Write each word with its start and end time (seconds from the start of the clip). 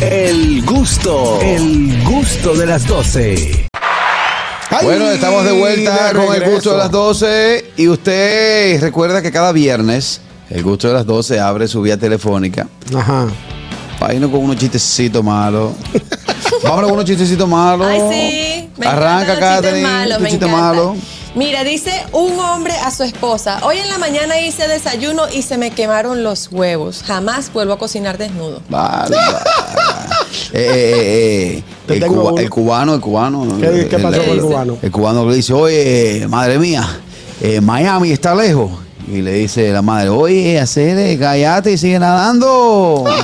El 0.00 0.64
gusto, 0.64 1.38
el 1.40 2.02
gusto 2.02 2.54
de 2.54 2.66
las 2.66 2.86
12. 2.86 3.68
Ay, 4.70 4.84
Bueno, 4.84 5.08
estamos 5.10 5.44
de 5.44 5.52
vuelta 5.52 6.08
de 6.08 6.14
con 6.14 6.34
el 6.34 6.50
gusto 6.50 6.72
de 6.72 6.78
las 6.78 6.90
12 6.90 7.72
y 7.76 7.88
usted 7.88 8.80
recuerda 8.80 9.22
que 9.22 9.30
cada 9.30 9.52
viernes 9.52 10.20
el 10.50 10.64
gusto 10.64 10.88
de 10.88 10.94
las 10.94 11.06
12 11.06 11.38
abre 11.38 11.68
su 11.68 11.80
vía 11.80 11.96
telefónica. 11.96 12.66
Ajá. 12.96 13.28
Para 14.00 14.14
irnos 14.14 14.30
con 14.32 14.40
unos 14.40 14.56
chistecitos 14.56 15.22
malos. 15.22 15.72
Vámonos 16.64 16.84
con 16.86 16.92
unos 16.94 17.04
chistecitos 17.04 17.48
malos. 17.48 17.86
Ay, 17.86 18.00
sí. 18.10 18.70
Me 18.76 18.86
Arranca, 18.86 19.38
Katherine, 19.38 20.28
chiste 20.28 20.46
malo. 20.46 20.96
Mira, 21.34 21.64
dice 21.64 21.90
un 22.12 22.38
hombre 22.38 22.74
a 22.74 22.92
su 22.92 23.02
esposa, 23.02 23.58
hoy 23.64 23.78
en 23.78 23.88
la 23.88 23.98
mañana 23.98 24.38
hice 24.40 24.68
desayuno 24.68 25.24
y 25.32 25.42
se 25.42 25.58
me 25.58 25.72
quemaron 25.72 26.22
los 26.22 26.48
huevos. 26.52 27.02
Jamás 27.04 27.52
vuelvo 27.52 27.72
a 27.72 27.78
cocinar 27.78 28.18
desnudo. 28.18 28.62
Vale. 28.68 29.16
Eh, 30.52 30.60
eh, 30.60 30.62
eh, 30.62 31.56
eh, 31.58 31.62
Te 31.88 31.96
el, 31.96 32.06
cuba- 32.06 32.40
el 32.40 32.48
cubano, 32.50 32.94
el 32.94 33.00
cubano. 33.00 33.58
¿Qué- 33.60 33.88
qué 33.90 33.98
pasó 33.98 34.20
el, 34.20 34.24
con 34.28 34.36
el 34.38 34.42
cubano? 34.44 34.78
El 34.80 34.90
cubano 34.92 35.28
le 35.28 35.34
dice, 35.36 35.52
oye, 35.52 36.26
madre 36.28 36.56
mía, 36.60 36.88
eh, 37.40 37.60
Miami 37.60 38.12
está 38.12 38.32
lejos. 38.34 38.70
Y 39.08 39.20
le 39.20 39.32
dice 39.32 39.70
la 39.72 39.82
madre, 39.82 40.10
oye, 40.10 40.58
hacer, 40.60 41.18
cállate 41.18 41.72
y 41.72 41.78
sigue 41.78 41.98
nadando. 41.98 43.04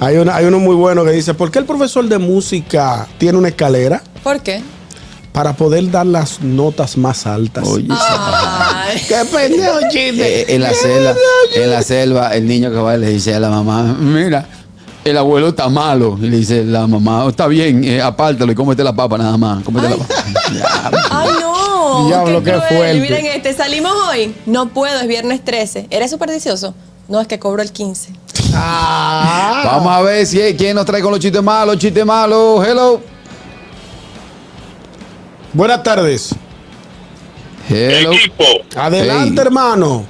Hay, 0.00 0.16
una, 0.16 0.34
hay 0.36 0.46
uno 0.46 0.58
muy 0.58 0.74
bueno 0.74 1.04
que 1.04 1.12
dice, 1.12 1.34
¿por 1.34 1.50
qué 1.50 1.58
el 1.60 1.64
profesor 1.64 2.04
de 2.08 2.18
música 2.18 3.06
tiene 3.18 3.38
una 3.38 3.48
escalera? 3.48 4.02
¿Por 4.24 4.40
qué? 4.40 4.60
Para 5.32 5.54
poder 5.54 5.90
dar 5.90 6.04
las 6.04 6.42
notas 6.42 6.98
más 6.98 7.26
altas. 7.26 7.66
Oye, 7.66 7.86
Ay. 7.90 9.00
¡Qué 9.08 9.16
pendejo 9.32 9.78
chiste! 9.90 10.42
Eh, 10.42 10.54
en 10.54 10.60
la 10.62 10.74
selva, 10.74 11.14
en 11.54 11.70
la 11.70 11.82
selva, 11.82 12.34
el 12.36 12.46
niño 12.46 12.70
que 12.70 12.76
va 12.76 12.96
le 12.98 13.08
dice 13.08 13.34
a 13.34 13.40
la 13.40 13.48
mamá, 13.48 13.96
mira, 13.98 14.46
el 15.04 15.16
abuelo 15.16 15.48
está 15.48 15.70
malo. 15.70 16.18
Y 16.20 16.28
le 16.28 16.36
dice 16.36 16.64
la 16.64 16.86
mamá, 16.86 17.24
"Oh, 17.24 17.30
está 17.30 17.46
bien, 17.46 17.82
eh, 17.82 18.02
apártalo 18.02 18.52
y 18.52 18.54
cómete 18.54 18.84
la 18.84 18.92
papa 18.94 19.16
nada 19.16 19.38
más. 19.38 19.64
Cómete 19.64 19.88
la 19.88 19.94
Ay. 19.94 20.00
papa. 20.00 20.14
Ya, 20.52 21.00
Ay, 21.10 21.28
no. 21.40 22.06
Diablo, 22.08 22.42
qué 22.42 22.50
cruel. 22.52 22.62
fuerte. 22.68 23.00
Miren 23.00 23.26
este, 23.26 23.54
salimos 23.54 23.92
hoy. 24.10 24.34
No 24.44 24.68
puedo, 24.68 25.00
es 25.00 25.08
viernes 25.08 25.42
13. 25.42 25.86
¿Eres 25.88 26.10
supersticioso? 26.10 26.74
No, 27.08 27.20
es 27.22 27.26
que 27.26 27.38
cobro 27.38 27.62
el 27.62 27.72
15. 27.72 28.10
Ah. 28.54 29.62
Vamos 29.64 29.92
a 29.92 30.02
ver 30.02 30.26
si 30.26 30.38
quién 30.58 30.74
nos 30.76 30.84
trae 30.84 31.00
con 31.00 31.10
los 31.10 31.20
chistes 31.20 31.42
malos, 31.42 31.78
chistes 31.78 32.04
malos. 32.04 32.66
Hello. 32.66 33.00
Buenas 35.52 35.82
tardes. 35.82 36.34
Hello. 37.68 38.12
Equipo, 38.12 38.44
Adelante, 38.76 39.34
Hey. 39.40 39.46
hermano. 39.46 40.06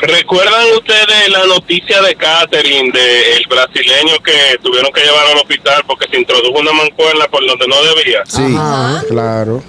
¿recuerdan 0.00 0.64
ustedes 0.76 1.28
la 1.28 1.44
noticia 1.46 2.00
de 2.02 2.14
Catherine, 2.14 2.92
del 2.92 3.44
brasileño 3.48 4.16
que 4.24 4.56
tuvieron 4.62 4.92
que 4.92 5.00
llevar 5.00 5.26
al 5.26 5.38
hospital 5.38 5.82
porque 5.88 6.06
se 6.08 6.18
introdujo 6.20 6.60
una 6.60 6.72
mancuerna 6.72 7.26
por 7.26 7.44
donde 7.44 7.66
no 7.66 7.82
debía? 7.82 8.22
Sí. 8.26 8.54
Ajá, 8.56 9.02
claro. 9.08 9.60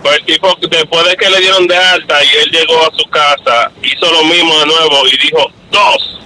Pues 0.00 0.18
el 0.18 0.24
tipo, 0.26 0.56
después 0.70 1.04
de 1.08 1.16
que 1.16 1.28
le 1.28 1.40
dieron 1.40 1.66
de 1.66 1.76
alta 1.76 2.22
y 2.22 2.28
él 2.44 2.50
llegó 2.52 2.78
a 2.82 2.90
su 2.96 3.04
casa, 3.10 3.72
hizo 3.82 4.12
lo 4.12 4.22
mismo 4.26 4.60
de 4.60 4.66
nuevo 4.66 5.08
y 5.08 5.16
dijo, 5.26 5.50
dos. 5.72 6.20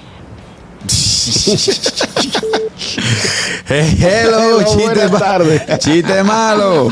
Hello, 3.68 4.60
Hello, 4.60 4.64
chiste 4.64 5.08
tardes. 5.18 5.78
Chiste 5.78 6.22
malo. 6.22 6.90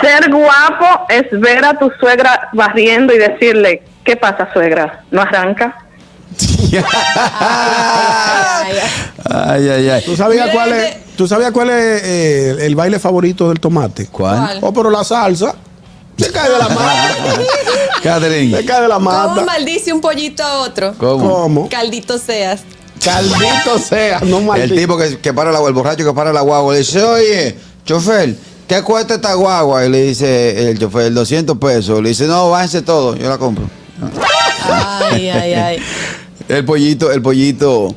Ser 0.00 0.30
guapo 0.30 1.06
es 1.08 1.24
ver 1.40 1.64
a 1.64 1.78
tu 1.78 1.90
suegra 2.00 2.48
barriendo 2.52 3.12
y 3.12 3.18
decirle, 3.18 3.82
¿qué 4.04 4.16
pasa 4.16 4.48
suegra? 4.52 5.04
¿No 5.10 5.20
arranca? 5.20 5.76
Ay, 9.28 9.68
ay. 9.68 9.88
Ay. 9.90 10.02
¿Tú 10.04 10.16
sabías 10.16 10.50
cuál 10.50 10.72
es, 10.72 11.16
¿tú 11.16 11.26
sabías 11.26 11.50
cuál 11.50 11.70
es 11.70 12.02
eh, 12.04 12.56
el 12.60 12.74
baile 12.74 12.98
favorito 12.98 13.48
del 13.48 13.60
tomate? 13.60 14.06
¿Cuál? 14.06 14.38
¿Cuál? 14.38 14.58
Oh, 14.62 14.72
pero 14.72 14.90
la 14.90 15.04
salsa. 15.04 15.54
Se 16.24 16.32
cae 16.32 16.50
de 16.50 16.58
la 16.58 16.68
mata. 16.68 17.14
Se 17.96 18.02
Catherine. 18.02 18.64
cae 18.64 18.82
de 18.82 18.88
la 18.88 18.94
¿Cómo 18.96 19.10
mata. 19.10 19.42
maldice 19.44 19.92
un 19.92 20.00
pollito 20.00 20.42
a 20.42 20.60
otro? 20.60 20.94
¿Cómo? 20.98 21.28
¿Cómo? 21.28 21.68
Caldito 21.68 22.18
seas. 22.18 22.60
Caldito 23.04 23.78
sea, 23.78 24.20
no 24.20 24.38
El 24.38 24.44
maldito. 24.44 24.74
tipo 24.74 24.96
que, 24.98 25.18
que 25.18 25.32
para 25.32 25.50
la, 25.52 25.60
el 25.66 25.72
borracho 25.72 26.04
que 26.04 26.12
para 26.12 26.32
la 26.32 26.40
guagua 26.42 26.72
le 26.74 26.80
dice, 26.80 27.02
oye, 27.02 27.56
chofer, 27.86 28.36
¿qué 28.68 28.82
cuesta 28.82 29.14
esta 29.14 29.34
guagua? 29.34 29.86
Y 29.86 29.88
le 29.88 30.02
dice 30.02 30.70
el 30.70 30.78
chofer, 30.78 31.12
200 31.12 31.56
pesos. 31.58 32.02
Le 32.02 32.10
dice, 32.10 32.26
no, 32.26 32.50
bájense 32.50 32.82
todo, 32.82 33.16
yo 33.16 33.28
la 33.28 33.38
compro. 33.38 33.64
Ay, 34.64 35.28
ay, 35.30 35.52
ay. 35.54 35.78
El 36.48 36.64
pollito, 36.64 37.12
el 37.12 37.22
pollito 37.22 37.94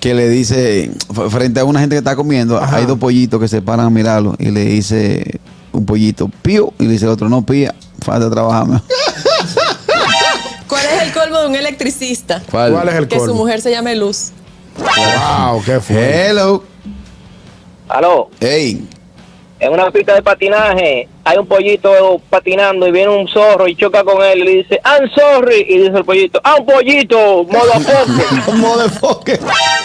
que 0.00 0.14
le 0.14 0.30
dice, 0.30 0.90
frente 1.28 1.60
a 1.60 1.64
una 1.64 1.80
gente 1.80 1.94
que 1.96 1.98
está 1.98 2.16
comiendo, 2.16 2.56
Ajá. 2.56 2.76
hay 2.76 2.86
dos 2.86 2.98
pollitos 2.98 3.38
que 3.38 3.46
se 3.46 3.60
paran 3.60 3.84
a 3.86 3.90
mirarlo 3.90 4.34
y 4.38 4.50
le 4.50 4.64
dice 4.64 5.38
un 5.74 5.84
pollito, 5.86 6.30
pío, 6.42 6.72
y 6.78 6.84
le 6.84 6.92
dice 6.92 7.04
el 7.04 7.10
otro, 7.10 7.28
no, 7.28 7.42
pía, 7.44 7.74
falta 8.04 8.30
trabajarme. 8.30 8.80
¿Cuál 10.68 10.82
es 10.86 11.02
el 11.02 11.12
colmo 11.12 11.38
de 11.40 11.46
un 11.48 11.56
electricista? 11.56 12.42
¿Cuál 12.50 12.88
es 12.88 12.94
el 12.94 13.08
Que 13.08 13.16
su 13.16 13.26
colmo? 13.26 13.34
mujer 13.42 13.60
se 13.60 13.70
llame 13.70 13.94
Luz. 13.96 14.30
Wow, 14.78 15.62
qué 15.64 15.80
fue. 15.80 16.28
Hello. 16.30 16.64
Aló, 17.88 18.30
Hey. 18.40 18.88
en 19.60 19.72
una 19.72 19.90
pista 19.90 20.14
de 20.14 20.22
patinaje 20.22 21.06
hay 21.22 21.38
un 21.38 21.46
pollito 21.46 21.90
patinando 22.28 22.86
y 22.88 22.90
viene 22.92 23.08
un 23.10 23.28
zorro 23.28 23.68
y 23.68 23.76
choca 23.76 24.02
con 24.02 24.22
él 24.22 24.38
y 24.40 24.42
le 24.44 24.50
dice, 24.56 24.80
I'm 24.84 25.08
sorry. 25.14 25.64
Y 25.68 25.78
dice 25.78 25.98
el 25.98 26.04
pollito, 26.04 26.40
¡ah, 26.44 26.56
un 26.58 26.66
pollito! 26.66 27.44
¡Motherfucker! 27.44 28.54
Motherfucker. 28.56 29.40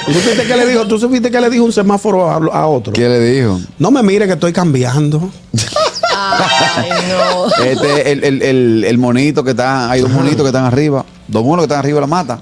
¿Tú 0.05 0.13
supiste 0.13 0.47
que 0.47 0.55
le 0.57 0.65
dijo? 0.65 0.87
¿Tú 0.87 0.97
supiste 0.99 1.29
que 1.29 1.39
le 1.41 1.49
dijo 1.49 1.63
un 1.65 1.71
semáforo 1.73 2.29
a, 2.29 2.35
a 2.57 2.67
otro? 2.67 2.93
¿Qué 2.93 3.07
le 3.07 3.19
dijo? 3.19 3.59
No 3.77 3.91
me 3.91 4.01
mire 4.01 4.25
que 4.27 4.33
estoy 4.33 4.51
cambiando. 4.53 5.29
Ay, 6.19 6.89
no. 7.09 7.63
Este, 7.63 8.11
el, 8.11 8.23
el, 8.23 8.41
el, 8.41 8.83
el 8.85 8.97
monito 8.97 9.43
que 9.43 9.51
está, 9.51 9.89
hay 9.89 10.01
dos 10.01 10.11
monitos 10.11 10.41
que 10.41 10.47
están 10.47 10.65
arriba, 10.65 11.05
dos 11.27 11.43
monos 11.43 11.59
que 11.59 11.63
están 11.65 11.79
arriba 11.79 11.95
de 11.95 12.01
la 12.01 12.07
mata, 12.07 12.41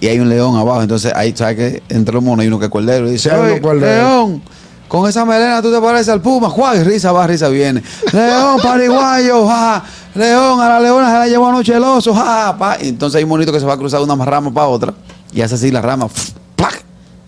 y 0.00 0.06
hay 0.06 0.20
un 0.20 0.28
león 0.28 0.56
abajo. 0.56 0.82
Entonces, 0.82 1.12
ahí, 1.14 1.34
¿sabes 1.36 1.56
que 1.56 1.82
Entre 1.88 2.14
los 2.14 2.22
monos 2.22 2.42
hay 2.42 2.48
uno 2.48 2.58
que 2.58 2.66
es 2.66 2.70
cordero. 2.70 3.08
Y 3.08 3.12
dice, 3.12 3.30
león, 3.60 4.42
con 4.88 5.08
esa 5.08 5.24
melena 5.24 5.60
tú 5.60 5.70
te 5.70 5.80
pareces 5.80 6.08
al 6.08 6.22
puma. 6.22 6.48
Juan, 6.48 6.84
risa 6.84 7.12
va, 7.12 7.26
risa 7.26 7.48
viene. 7.48 7.82
León, 8.12 8.58
pariguayo, 8.62 9.46
ja. 9.46 9.84
León, 10.14 10.60
a 10.60 10.68
la 10.68 10.80
leona 10.80 11.12
se 11.12 11.18
la 11.18 11.26
llevó 11.28 11.46
anoche 11.48 11.74
el 11.74 11.84
oso, 11.84 12.14
ja. 12.14 12.56
pa. 12.58 12.78
Y 12.80 12.88
entonces 12.88 13.18
hay 13.18 13.24
un 13.24 13.30
monito 13.30 13.52
que 13.52 13.60
se 13.60 13.66
va 13.66 13.74
a 13.74 13.76
cruzar 13.76 14.00
de 14.00 14.10
una 14.10 14.24
rama 14.24 14.50
para 14.52 14.66
otra, 14.66 14.94
y 15.32 15.42
hace 15.42 15.56
así 15.56 15.70
la 15.70 15.82
rama, 15.82 16.08
¡plac! 16.56 16.82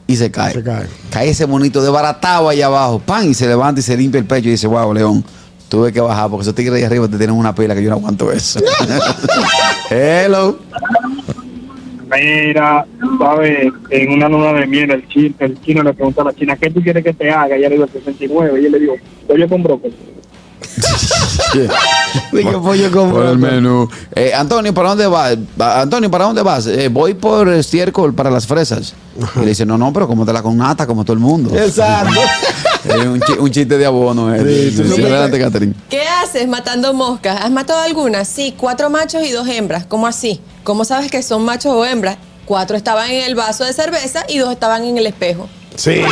y 0.07 0.17
se 0.17 0.31
cae. 0.31 0.55
Se 0.55 0.63
cae. 0.63 0.89
ese 1.29 1.47
monito 1.47 1.83
desbaratado 1.83 2.49
allá 2.49 2.67
abajo, 2.67 2.99
pan, 2.99 3.29
y 3.29 3.35
se 3.35 3.47
levanta 3.47 3.81
y 3.81 3.83
se 3.83 3.97
limpia 3.97 4.19
el 4.19 4.25
pecho 4.25 4.49
y 4.49 4.53
dice, 4.53 4.67
wow, 4.67 4.93
León, 4.93 5.25
tuve 5.71 5.93
que 5.93 6.01
bajar 6.01 6.29
porque 6.29 6.43
esos 6.43 6.55
tigres 6.55 6.75
ahí 6.77 6.83
arriba 6.85 7.09
te 7.09 7.17
tienen 7.17 7.35
una 7.37 7.55
pila 7.55 7.75
que 7.75 7.83
yo 7.83 7.89
no 7.91 7.97
aguanto 7.97 8.31
eso. 8.31 8.61
Hello. 9.91 10.59
Mira, 12.13 12.85
sabes, 13.21 13.73
en 13.91 14.13
una 14.13 14.29
luna 14.29 14.53
de 14.53 14.67
miel, 14.67 14.91
el 14.91 15.09
chino, 15.09 15.33
el 15.39 15.61
chino 15.63 15.83
le 15.85 15.95
preguntó 15.95 16.23
a 16.23 16.25
la 16.25 16.33
china, 16.35 16.57
¿qué 16.57 16.69
tú 16.69 16.83
quieres 16.83 17.05
que 17.05 17.13
te 17.15 17.31
haga? 17.31 17.57
Y 17.57 17.61
ella 17.61 17.69
le 17.69 17.77
dijo, 17.77 17.89
69. 17.93 18.61
Y 18.61 18.67
él 18.67 18.73
le 18.73 18.79
dijo, 18.81 18.95
pollo 19.29 19.49
con 19.49 19.63
brócoli. 19.63 19.95
Dije, 22.33 22.51
pollo 22.59 22.91
con 22.91 23.11
Por 23.13 23.27
el 23.27 23.39
menú. 23.39 23.89
Eh, 24.15 24.33
Antonio, 24.35 24.75
¿para 24.75 24.89
dónde 24.91 25.07
vas? 25.07 25.37
Va- 25.61 25.81
Antonio, 25.83 26.11
¿para 26.11 26.25
dónde 26.25 26.43
vas? 26.43 26.67
"Eh, 26.67 26.89
voy 26.89 27.15
por 27.15 27.49
estiércol 27.49 28.13
para 28.13 28.31
las 28.31 28.47
fresas. 28.47 28.95
Y 29.37 29.41
le 29.41 29.47
dice, 29.47 29.65
no, 29.65 29.79
no, 29.79 29.93
pero 29.93 30.09
cómetela 30.09 30.43
con 30.43 30.57
nata, 30.57 30.87
como 30.87 31.05
todo 31.05 31.15
el 31.15 31.21
mundo. 31.21 31.51
Exacto. 31.57 32.21
Un, 33.09 33.21
chi- 33.21 33.39
un 33.39 33.51
chiste 33.51 33.79
de 33.79 33.87
abono. 33.87 34.35
eh. 34.35 34.39
Sí, 34.71 34.77
sí, 34.77 34.85
Sí, 34.89 34.93
sí. 34.97 35.03
adelante, 35.03 35.39
Catherine. 35.39 35.75
¿Qué 35.89 36.03
haces 36.03 36.47
matando 36.49 36.93
moscas? 36.95 37.41
¿Has 37.43 37.51
matado 37.51 37.81
algunas? 37.81 38.29
Sí, 38.29 38.55
cuatro 38.57 38.91
machos 38.91 39.23
y 39.25 39.31
dos 39.33 39.49
hembras. 39.49 39.87
¿Cómo 39.87 40.07
así? 40.07 40.41
¿Cómo 40.65 40.85
sabes 40.85 41.11
que 41.11 41.23
son 41.23 41.45
machos 41.45 41.73
o 41.73 41.85
hembras? 41.85 42.17
Cuatro 42.45 42.77
estaban 42.77 43.11
en 43.11 43.25
el 43.25 43.35
vaso 43.35 43.65
de 43.65 43.73
cerveza 43.73 44.25
y 44.29 44.39
dos 44.39 44.51
estaban 44.53 44.85
en 44.85 44.99
el 44.99 45.07
espejo. 45.07 45.49
Sí, 45.77 46.03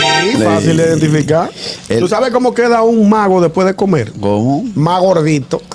fácil 0.42 0.76
de 0.76 0.84
identificar. 0.84 1.50
El- 1.88 1.98
¿Tú 1.98 2.08
sabes 2.08 2.30
cómo 2.30 2.54
queda 2.54 2.82
un 2.82 3.08
mago 3.08 3.40
después 3.40 3.66
de 3.66 3.74
comer? 3.74 4.12
¿Cómo? 4.20 4.64
Más 4.74 5.00
gordito. 5.00 5.60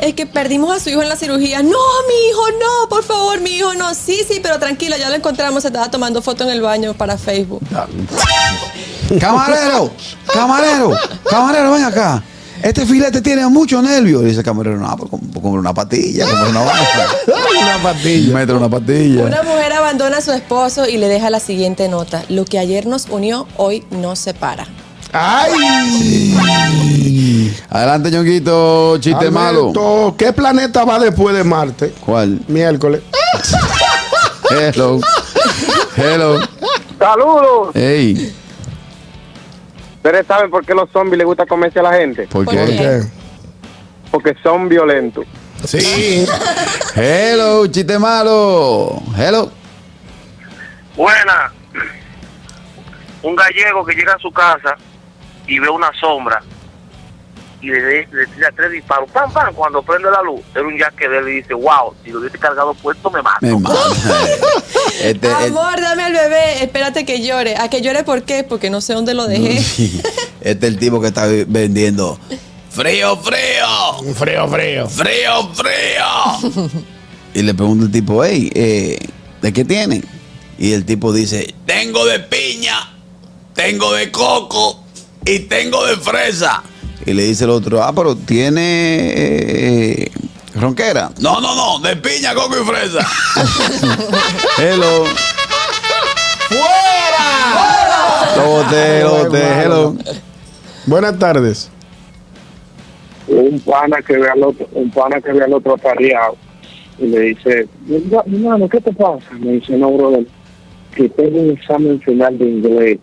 Es 0.00 0.14
que 0.14 0.26
perdimos 0.26 0.74
a 0.76 0.80
su 0.80 0.90
hijo 0.90 1.00
en 1.02 1.08
la 1.08 1.14
cirugía. 1.16 1.62
No, 1.62 1.68
mi 1.68 2.28
hijo, 2.30 2.42
no, 2.60 2.88
por 2.88 3.04
favor, 3.04 3.40
mi 3.40 3.50
hijo, 3.50 3.74
no. 3.74 3.94
Sí, 3.94 4.24
sí, 4.28 4.40
pero 4.42 4.58
tranquilo, 4.58 4.96
ya 4.96 5.08
lo 5.08 5.14
encontramos. 5.14 5.62
Se 5.62 5.68
estaba 5.68 5.90
tomando 5.90 6.22
foto 6.22 6.42
en 6.44 6.50
el 6.50 6.60
baño 6.60 6.94
para 6.94 7.16
Facebook. 7.16 7.62
Camarero, 9.20 9.90
camarero, 10.32 10.90
camarero, 11.28 11.72
ven 11.72 11.84
acá. 11.84 12.22
Este 12.62 12.86
filete 12.86 13.20
tiene 13.20 13.46
mucho 13.48 13.82
nervio. 13.82 14.20
Dice 14.20 14.38
el 14.38 14.44
camarero, 14.44 14.76
no, 14.78 14.96
pues 14.96 15.10
com- 15.10 15.20
compra 15.32 15.60
una 15.60 15.74
patilla, 15.74 16.24
compra 16.26 16.48
una 16.48 16.60
vaina. 16.60 17.06
Una 17.62 17.82
patilla. 17.82 18.34
Mete 18.34 18.52
una 18.52 18.68
patilla. 18.68 19.24
Una 19.24 19.42
mujer 19.42 19.72
abandona 19.72 20.18
a 20.18 20.20
su 20.20 20.32
esposo 20.32 20.88
y 20.88 20.96
le 20.98 21.08
deja 21.08 21.30
la 21.30 21.38
siguiente 21.40 21.88
nota. 21.88 22.24
Lo 22.28 22.44
que 22.44 22.58
ayer 22.58 22.86
nos 22.86 23.06
unió, 23.08 23.46
hoy 23.56 23.84
nos 23.90 24.18
separa. 24.18 24.66
¡Ay! 25.12 26.30
Adelante, 27.70 28.10
ñonguito, 28.10 28.98
chiste 28.98 29.30
malo. 29.30 30.14
¿Qué 30.18 30.32
planeta 30.32 30.84
va 30.84 30.98
después 30.98 31.36
de 31.36 31.44
Marte? 31.44 31.92
¿Cuál? 32.04 32.40
Miércoles. 32.48 33.02
Hello. 34.50 35.00
Hello. 35.96 36.40
Saludos. 36.98 37.70
Hey, 37.74 38.34
Ustedes 40.02 40.26
saben 40.26 40.50
por 40.50 40.66
qué 40.66 40.74
los 40.74 40.90
zombies 40.90 41.18
les 41.18 41.26
gusta 41.26 41.46
comerse 41.46 41.78
a 41.78 41.82
la 41.84 41.92
gente. 41.92 42.26
¿por. 42.26 42.44
¿Qué? 42.44 43.02
Porque 44.10 44.34
son 44.42 44.68
violentos. 44.68 45.24
Sí. 45.64 46.26
Hello, 46.96 47.68
chiste 47.68 47.96
malo. 48.00 49.00
Hello. 49.16 49.52
Buena. 50.96 51.52
Un 53.22 53.36
gallego 53.36 53.84
que 53.84 53.94
llega 53.94 54.14
a 54.14 54.18
su 54.18 54.32
casa 54.32 54.76
y 55.46 55.60
ve 55.60 55.68
una 55.68 55.92
sombra 56.00 56.42
y 57.62 57.66
le, 57.68 57.80
de- 57.80 58.08
le 58.12 58.26
tira 58.26 58.50
tres 58.54 58.72
disparos. 58.72 59.08
¡Pam, 59.12 59.32
pam! 59.32 59.54
Cuando 59.54 59.82
prende 59.82 60.10
la 60.10 60.20
luz, 60.22 60.40
era 60.54 60.66
un 60.66 60.76
jaque 60.78 61.08
de 61.08 61.18
él 61.18 61.28
y 61.28 61.32
dice, 61.36 61.54
wow, 61.54 61.94
si 62.04 62.10
lo 62.10 62.18
hubiese 62.20 62.36
cargado 62.38 62.74
puesto 62.74 63.10
me 63.10 63.22
mato. 63.22 63.38
Me 63.46 63.56
mata. 63.58 63.76
Este, 65.02 65.26
Amor, 65.28 65.80
dame 65.80 66.04
al 66.04 66.12
bebé. 66.12 66.62
Espérate 66.62 67.04
que 67.04 67.22
llore. 67.22 67.56
¿A 67.56 67.68
que 67.68 67.80
llore 67.80 68.04
por 68.04 68.22
qué? 68.22 68.44
Porque 68.44 68.70
no 68.70 68.80
sé 68.80 68.92
dónde 68.92 69.14
lo 69.14 69.26
dejé. 69.26 69.58
este 70.40 70.66
es 70.66 70.72
el 70.74 70.78
tipo 70.78 71.00
que 71.00 71.08
está 71.08 71.26
vendiendo. 71.46 72.18
Frío, 72.70 73.16
frío. 73.16 73.98
Un 74.00 74.14
frío, 74.14 74.48
frío. 74.48 74.88
Frío, 74.88 75.50
frío. 75.54 76.62
y 77.34 77.42
le 77.42 77.54
pregunta 77.54 77.86
el 77.86 77.90
tipo, 77.92 78.22
hey, 78.24 78.50
eh, 78.54 78.98
¿de 79.40 79.52
qué 79.52 79.64
tienen? 79.64 80.04
Y 80.58 80.72
el 80.72 80.84
tipo 80.84 81.12
dice, 81.12 81.54
tengo 81.66 82.04
de 82.06 82.20
piña, 82.20 82.92
tengo 83.54 83.92
de 83.94 84.10
coco 84.12 84.84
y 85.24 85.40
tengo 85.40 85.84
de 85.86 85.96
fresa. 85.96 86.62
Y 87.04 87.12
le 87.14 87.24
dice 87.24 87.44
el 87.44 87.50
otro, 87.50 87.82
ah, 87.82 87.92
pero 87.94 88.14
tiene 88.14 89.12
eh, 89.14 90.12
ronquera. 90.54 91.10
No, 91.20 91.40
no, 91.40 91.54
no, 91.56 91.78
de 91.88 91.96
piña, 91.96 92.34
coco 92.34 92.54
y 92.60 92.64
fresa. 92.64 93.06
hello. 94.58 95.04
¡Fuera! 96.48 98.36
Lo 98.36 98.46
boté, 98.46 99.00
lo 99.02 99.10
boté, 99.24 99.62
hello. 99.62 99.96
Buenas 100.86 101.18
tardes. 101.18 101.70
un 103.26 103.58
pana 103.60 104.00
que 104.02 104.16
ve 104.18 104.28
al 104.28 104.42
otro, 104.42 104.68
un 104.72 104.90
pana 104.90 105.20
que 105.20 105.32
ve 105.32 105.44
al 105.44 105.54
otro 105.54 105.74
apareado 105.74 106.36
y 106.98 107.06
le 107.06 107.20
dice, 107.20 107.66
"Mira, 107.86 108.22
hermano, 108.26 108.68
¿qué 108.68 108.80
te 108.80 108.92
pasa? 108.92 109.24
Me 109.40 109.52
dice, 109.52 109.76
no, 109.76 109.90
brother, 109.92 110.26
que 110.94 111.08
tengo 111.08 111.40
un 111.40 111.50
examen 111.50 112.00
final 112.00 112.38
de 112.38 112.44
inglés 112.44 112.98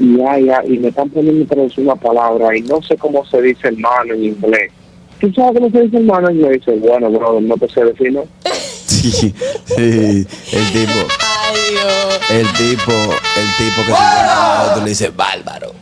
y 0.00 0.16
ya, 0.16 0.38
ya, 0.38 0.62
y 0.66 0.78
me 0.78 0.88
están 0.88 1.10
poniendo 1.10 1.44
traducir 1.46 1.84
una 1.84 1.94
palabra 1.94 2.56
y 2.56 2.62
no 2.62 2.80
sé 2.82 2.96
cómo 2.96 3.24
se 3.26 3.40
dice 3.42 3.68
hermano 3.68 4.14
en 4.14 4.24
inglés. 4.24 4.72
¿Tú 5.20 5.30
sabes 5.34 5.52
cómo 5.54 5.70
se 5.70 5.82
dice 5.82 5.98
hermano 5.98 6.30
en 6.30 6.36
inglés? 6.36 6.62
Y 6.66 6.70
dice, 6.70 6.88
bueno, 6.88 7.10
brother, 7.10 7.42
no 7.42 7.56
te 7.56 7.68
sé 7.68 7.84
decir, 7.84 8.12
¿no? 8.12 8.24
Sí, 8.90 9.10
sí, 9.12 10.26
el 10.52 10.72
tipo. 10.72 10.92
Ay, 11.20 11.60
Dios. 11.70 12.30
El 12.30 12.46
tipo, 12.52 12.92
el 12.92 13.56
tipo 13.56 13.86
que 13.86 13.92
se 13.92 14.02
al 14.02 14.68
otro 14.68 14.84
le 14.84 14.90
dice, 14.90 15.08
bárbaro, 15.10 15.72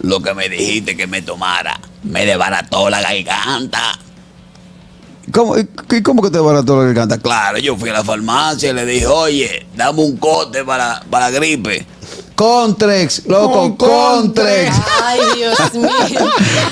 lo 0.00 0.20
que 0.20 0.34
me 0.34 0.48
dijiste 0.48 0.96
que 0.96 1.06
me 1.06 1.22
tomara, 1.22 1.80
me 2.04 2.24
desbarató 2.24 2.88
la 2.88 3.00
garganta. 3.02 3.98
¿Cómo, 5.32 5.54
cómo 6.04 6.22
que 6.22 6.30
te 6.30 6.36
desbarató 6.36 6.76
la 6.76 6.84
garganta? 6.84 7.18
Claro, 7.18 7.58
yo 7.58 7.76
fui 7.76 7.88
a 7.88 7.94
la 7.94 8.04
farmacia 8.04 8.70
y 8.70 8.74
le 8.74 8.84
dije, 8.84 9.06
oye, 9.06 9.66
dame 9.74 10.02
un 10.02 10.18
cote 10.18 10.62
para, 10.62 11.02
para 11.10 11.30
la 11.30 11.38
gripe. 11.38 11.86
Contrex, 12.46 13.26
loco, 13.28 13.52
Con 13.52 13.76
Contrex. 13.76 14.76
Ay, 15.00 15.20
Dios 15.36 15.74
mío. 15.74 15.88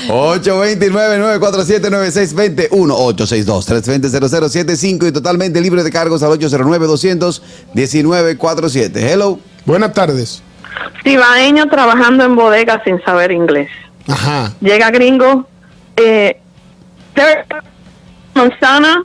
829-947-9620 0.08 2.70
1-862-320-0075 2.70 5.08
y 5.08 5.12
totalmente 5.12 5.60
libre 5.60 5.84
de 5.84 5.92
cargos 5.92 6.24
al 6.24 6.32
809-200-1947. 6.40 8.96
Hello. 8.96 9.38
Buenas 9.64 9.92
tardes. 9.94 10.42
Cibaeño 11.04 11.68
trabajando 11.68 12.24
en 12.24 12.34
bodega 12.34 12.82
sin 12.82 13.00
saber 13.04 13.30
inglés. 13.30 13.68
Ajá. 14.08 14.52
Llega 14.60 14.90
gringo, 14.90 15.46
eh, 15.96 16.40
"Sir, 17.14 17.44
manzana, 18.34 19.04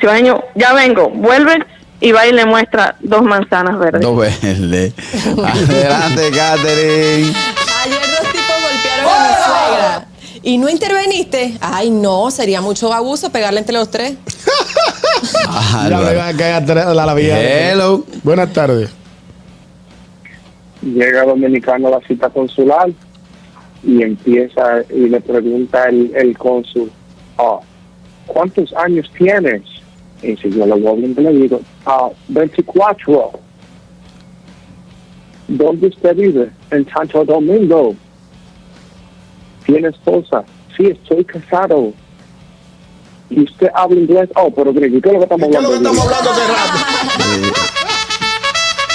cibaeño, 0.00 0.38
ya 0.54 0.74
vengo, 0.74 1.08
vuelve 1.08 1.64
y 2.00 2.12
va 2.12 2.26
y 2.26 2.32
le 2.32 2.44
muestra 2.46 2.96
dos 3.00 3.22
manzanas 3.22 3.78
verdes. 3.78 4.02
Dos 4.02 4.16
verdes. 4.18 4.92
Adelante, 5.26 6.30
Catherine. 6.34 7.32
Ayer 7.84 8.00
dos 8.10 8.32
tipos 8.32 8.56
golpearon 8.62 9.08
a 9.08 9.28
mi 9.28 9.34
suegra. 9.44 10.06
¿Y 10.42 10.58
no 10.58 10.68
interveniste? 10.68 11.56
Ay, 11.60 11.90
no, 11.90 12.30
sería 12.30 12.60
mucho 12.60 12.92
abuso 12.92 13.30
pegarle 13.30 13.60
entre 13.60 13.74
los 13.74 13.90
tres. 13.90 14.14
Ya 15.44 15.88
me 15.88 15.94
Álvaro. 15.96 16.18
va 16.18 16.28
a 16.28 16.34
caer 16.36 16.54
atrás 16.62 16.94
la, 16.94 17.06
la 17.06 17.14
vida. 17.14 17.40
Hello. 17.40 18.04
Buenas 18.22 18.52
tardes. 18.52 18.90
llega 20.82 21.24
dominicano 21.24 21.88
a 21.88 21.92
la 21.92 22.00
cita 22.06 22.28
consular 22.28 22.88
y 23.82 24.02
empieza 24.02 24.82
y 24.94 25.08
le 25.08 25.20
pregunta 25.20 25.88
el, 25.88 26.12
el 26.14 26.36
cónsul, 26.36 26.90
"Ah, 27.38 27.58
¿cuántos 28.26 28.72
años 28.74 29.10
tienes? 29.16 29.62
Y 30.26 30.36
si 30.38 30.50
yo 30.50 30.66
lo 30.66 30.76
voy 30.76 31.02
a 31.04 31.06
inglés, 31.06 31.34
digo, 31.34 31.60
ah, 31.86 32.08
24. 32.28 33.30
¿Dónde 35.48 35.86
usted 35.86 36.16
vive? 36.16 36.50
En 36.72 36.88
Santo 36.90 37.24
Domingo. 37.24 37.94
¿Tiene 39.64 39.88
esposa? 39.88 40.44
Sí, 40.76 40.86
estoy 40.86 41.24
casado. 41.24 41.92
¿Y 43.30 43.44
usted 43.44 43.68
habla 43.74 44.00
inglés? 44.00 44.28
Oh, 44.34 44.50
pero 44.52 44.72
¿qué 44.74 44.86
es 44.86 44.92
lo 44.92 45.00
que 45.00 45.08
estamos 45.18 45.48
¿Qué 45.48 45.56
es 45.56 45.62
lo 45.62 45.68
hablando? 45.68 45.70
que 45.70 45.76
estamos 45.76 46.04
hablando 46.04 46.30
hace 46.30 46.46
rato? 46.52 46.78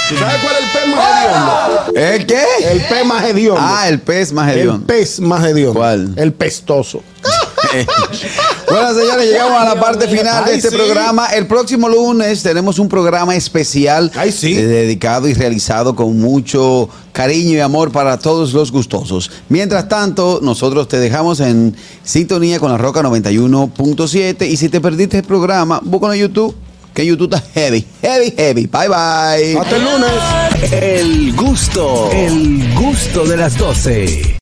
¿Tú 0.09 0.15
sabes 0.17 0.35
cuál 0.41 0.55
es 0.55 0.61
el 0.61 0.69
pez 0.73 0.87
más 0.95 1.05
hediondo? 1.23 1.99
¿El 1.99 2.25
qué? 2.27 2.43
El 2.71 2.81
pez 2.81 3.05
más 3.05 3.23
hediondo. 3.23 3.61
Ah, 3.63 3.87
el 3.87 3.99
pez 4.01 4.33
más 4.33 4.51
el 4.51 4.59
hediondo. 4.59 4.87
pez 4.87 5.19
más 5.21 5.45
hediondo. 5.45 5.79
¿Cuál? 5.79 6.13
El 6.17 6.33
pestoso. 6.33 7.01
bueno, 8.71 8.93
señores, 8.99 9.29
llegamos 9.29 9.61
a 9.61 9.65
la 9.65 9.79
parte 9.79 10.07
final 10.07 10.45
de 10.45 10.51
Ay, 10.51 10.57
este 10.57 10.69
sí. 10.69 10.75
programa. 10.75 11.27
El 11.27 11.47
próximo 11.47 11.87
lunes 11.89 12.43
tenemos 12.43 12.79
un 12.79 12.89
programa 12.89 13.35
especial 13.35 14.11
Ay, 14.15 14.31
sí. 14.31 14.53
eh, 14.57 14.63
dedicado 14.65 15.27
y 15.27 15.33
realizado 15.33 15.95
con 15.95 16.19
mucho 16.19 16.89
cariño 17.11 17.57
y 17.57 17.59
amor 17.59 17.91
para 17.91 18.17
todos 18.19 18.53
los 18.53 18.71
gustosos. 18.71 19.31
Mientras 19.49 19.87
tanto, 19.89 20.39
nosotros 20.41 20.87
te 20.87 20.99
dejamos 20.99 21.39
en 21.39 21.75
sintonía 22.03 22.59
con 22.59 22.71
la 22.71 22.77
Roca 22.77 23.01
91.7 23.01 24.47
y 24.49 24.57
si 24.57 24.69
te 24.69 24.79
perdiste 24.81 25.17
el 25.19 25.23
programa, 25.23 25.79
búscalo 25.83 26.13
en 26.13 26.21
YouTube, 26.21 26.55
que 26.93 27.05
YouTube 27.05 27.33
está 27.33 27.45
heavy, 27.53 27.85
heavy, 28.01 28.33
heavy. 28.37 28.67
Bye, 28.67 28.87
bye. 28.87 29.57
Hasta 29.59 29.75
el 29.75 29.83
lunes. 29.83 30.71
El 30.71 31.33
gusto, 31.35 32.09
el 32.11 32.73
gusto 32.75 33.25
de 33.25 33.37
las 33.37 33.57
12. 33.57 34.21